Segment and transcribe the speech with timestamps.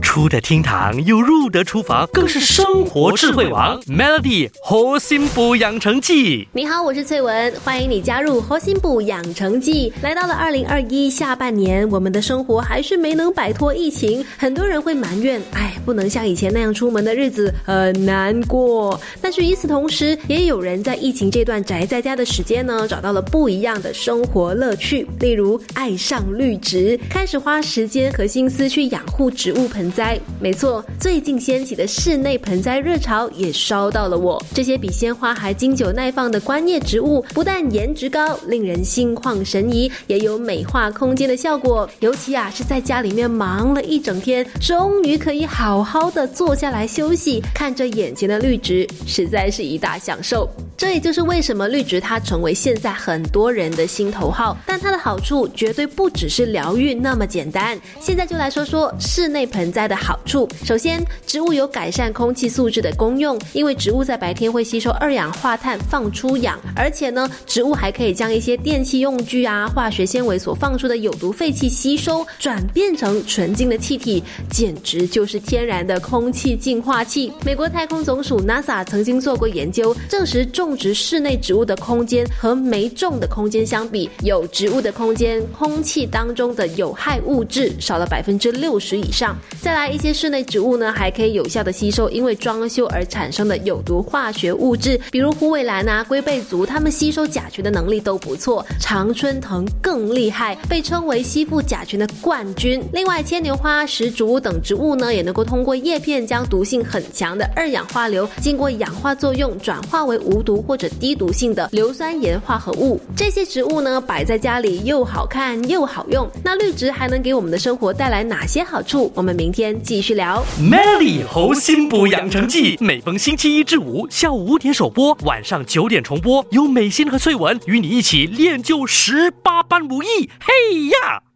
[0.00, 3.80] 出得厅堂又入得厨房，更是生活智慧王。
[3.82, 9.92] Melody 核心补养成记，你好，我是翠文，欢迎你加入核心补养成记。
[10.02, 19.00] 来到了二零二一下半年，我们的生活还是没能摆脱疫情，很多人会埋怨，哎，不能像以前那样出门的日子很难过。
[19.20, 30.18] 但是与此同时，也有人在疫情这段宅在家的时间呢，找到了不一样的生活乐趣，例如爱上绿植，开始花时间和心思去养护植物盆栽。
[30.40, 34.42] 没错，最近掀起的室内盆栽热潮也烧到了我。
[34.54, 41.88] 这些比鲜花还经久耐放的观叶植物，不但颜值高，令人心旷神怡，也有美化空间的效果。
[42.00, 50.48] 尤其啊，是在家里面忙了一整天，终于可以好好的坐下来休息，看着眼前的绿植，实在是一大享受。
[50.80, 57.78] 这也就是为什么绿植它成为现在很多人的心头好，但它的好处绝对不只是疗愈那么简单。
[58.00, 60.48] 现在就来说说室内盆栽的好处。
[60.64, 77.30] 首先，植物有改善空气素质的功用，因为植物在白天会吸收二氧化碳放出氧，而且呢，植物还可以将一些电器用具啊、化学纤维所放出的有毒废气吸收，转变成纯净的气体，简直就是天然的空气净化器。
[77.44, 89.36] 美国太空总署 NASA 曾经做过研究，证实种种植室内植物的空间和没种的空间相比，有植物的空间，空气当中的有害物质少了百分之六十以上。
[89.60, 98.64] 再来，一些室内植物呢，还可以有效的吸收因为装修而产生的有毒化学物质，比如虎尾兰啊、龟背族，它们吸收甲醛的能力都不错。
[98.78, 102.80] 常春藤更厉害，被称为吸附甲醛的冠军。
[102.92, 110.59] 另外，牵牛花、石竹等植物呢，也能够通过叶片将毒性很强的二氧化硫经过氧化作用转化为无毒。
[110.60, 116.28] 或者低毒性的硫酸盐化合物，这些植物呢摆在家里又好看又好用。
[116.44, 119.12] 那绿植还能给我们的生活带来哪些好处？
[119.14, 120.44] 我们明天继续聊。
[120.60, 130.30] Melody 猴心补养成记，每逢星期一至五下午五点首播，晚上九点重播，由美心和翠文与你一起练就十八般武艺。
[130.40, 131.29] 嘿呀！